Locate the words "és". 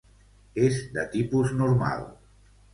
0.69-0.79